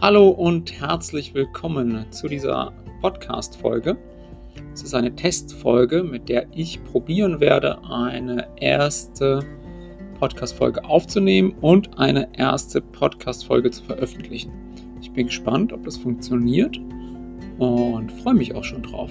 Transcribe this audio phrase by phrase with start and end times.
[0.00, 3.96] Hallo und herzlich willkommen zu dieser Podcast-Folge.
[4.72, 9.40] Es ist eine Testfolge, mit der ich probieren werde, eine erste
[10.20, 14.52] Podcast-Folge aufzunehmen und eine erste Podcast-Folge zu veröffentlichen.
[15.00, 16.78] Ich bin gespannt, ob das funktioniert
[17.58, 19.10] und freue mich auch schon drauf.